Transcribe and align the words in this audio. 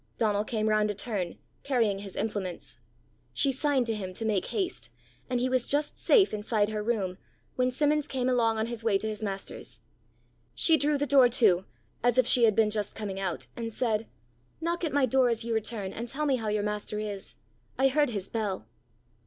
Donal 0.17 0.43
came 0.45 0.67
round 0.67 0.89
a 0.89 0.95
turn, 0.95 1.37
carrying 1.61 1.99
his 1.99 2.15
implements. 2.15 2.79
She 3.33 3.51
signed 3.51 3.85
to 3.85 3.93
him 3.93 4.15
to 4.15 4.25
make 4.25 4.47
haste, 4.47 4.89
and 5.29 5.39
he 5.39 5.47
was 5.47 5.67
just 5.67 5.99
safe 5.99 6.33
inside 6.33 6.69
her 6.69 6.81
room 6.81 7.19
when 7.55 7.69
Simmons 7.69 8.07
came 8.07 8.27
along 8.27 8.57
on 8.57 8.65
his 8.65 8.83
way 8.83 8.97
to 8.97 9.07
his 9.07 9.21
master's. 9.21 9.79
She 10.55 10.75
drew 10.75 10.97
the 10.97 11.05
door 11.05 11.29
to, 11.29 11.65
as 12.01 12.17
if 12.17 12.25
she 12.25 12.45
had 12.45 12.55
been 12.55 12.71
just 12.71 12.95
coming 12.95 13.19
out, 13.19 13.45
and 13.55 13.71
said, 13.71 14.07
"Knock 14.59 14.83
at 14.83 14.91
my 14.91 15.05
door 15.05 15.29
as 15.29 15.45
you 15.45 15.53
return, 15.53 15.93
and 15.93 16.07
tell 16.07 16.25
me 16.25 16.37
how 16.37 16.47
your 16.47 16.63
master 16.63 16.97
is: 16.97 17.35
I 17.77 17.87
heard 17.87 18.09
his 18.09 18.27
bell." 18.27 18.65